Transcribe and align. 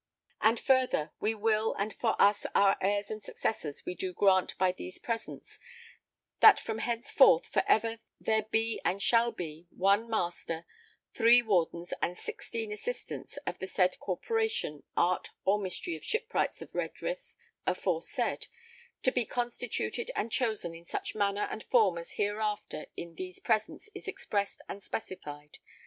_]And 0.41 0.59
further 0.59 1.11
we 1.19 1.35
will 1.35 1.75
and 1.75 1.93
for 1.93 2.19
us 2.19 2.47
our 2.55 2.75
heirs 2.81 3.11
and 3.11 3.21
successors 3.21 3.85
we 3.85 3.93
do 3.93 4.13
grant 4.13 4.57
by 4.57 4.71
these 4.71 4.97
presents, 4.97 5.59
that 6.39 6.59
from 6.59 6.79
henceforth 6.79 7.45
for 7.45 7.61
ever 7.67 7.99
there 8.19 8.41
be 8.49 8.81
and 8.83 8.99
shall 8.99 9.31
be 9.31 9.67
one 9.69 10.09
Master 10.09 10.65
three 11.13 11.43
Wardens 11.43 11.93
and 12.01 12.17
sixteen 12.17 12.71
Assistants 12.71 13.37
of 13.45 13.59
the 13.59 13.67
said 13.67 13.99
corporation 13.99 14.81
art 14.97 15.29
or 15.45 15.59
mystery 15.59 15.95
of 15.95 16.03
Shipwrights 16.03 16.63
of 16.63 16.71
Redrith 16.73 17.35
aforesaid 17.67 18.47
to 19.03 19.11
be 19.11 19.23
constituted 19.23 20.09
and 20.15 20.31
chosen 20.31 20.73
in 20.73 20.83
such 20.83 21.13
manner 21.13 21.47
and 21.51 21.61
form 21.65 21.99
as 21.99 22.13
hereafter 22.13 22.87
in 22.97 23.13
these 23.13 23.39
presents 23.39 23.87
is 23.93 24.07
expressed 24.07 24.63
and 24.67 24.81
specified. 24.81 25.59